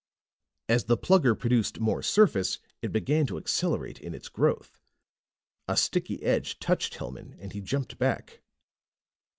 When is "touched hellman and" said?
6.57-7.53